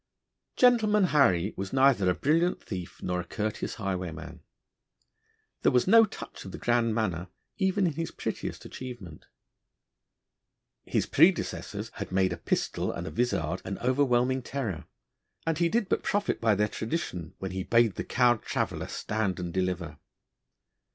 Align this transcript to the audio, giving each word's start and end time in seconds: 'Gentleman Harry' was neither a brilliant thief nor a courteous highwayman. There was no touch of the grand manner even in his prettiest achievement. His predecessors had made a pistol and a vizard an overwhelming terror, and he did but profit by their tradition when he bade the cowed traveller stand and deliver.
'Gentleman 0.55 1.03
Harry' 1.03 1.53
was 1.55 1.71
neither 1.71 2.09
a 2.09 2.15
brilliant 2.15 2.59
thief 2.63 3.03
nor 3.03 3.19
a 3.19 3.23
courteous 3.23 3.75
highwayman. 3.75 4.41
There 5.61 5.71
was 5.71 5.85
no 5.85 6.05
touch 6.05 6.43
of 6.43 6.51
the 6.51 6.57
grand 6.57 6.95
manner 6.95 7.27
even 7.57 7.85
in 7.85 7.93
his 7.93 8.09
prettiest 8.09 8.65
achievement. 8.65 9.25
His 10.85 11.05
predecessors 11.05 11.91
had 11.97 12.11
made 12.11 12.33
a 12.33 12.37
pistol 12.37 12.91
and 12.91 13.05
a 13.05 13.11
vizard 13.11 13.61
an 13.63 13.77
overwhelming 13.77 14.41
terror, 14.41 14.87
and 15.45 15.59
he 15.59 15.69
did 15.69 15.87
but 15.87 16.01
profit 16.01 16.41
by 16.41 16.55
their 16.55 16.67
tradition 16.67 17.35
when 17.37 17.51
he 17.51 17.61
bade 17.61 17.93
the 17.93 18.03
cowed 18.03 18.41
traveller 18.41 18.87
stand 18.87 19.39
and 19.39 19.53
deliver. 19.53 19.99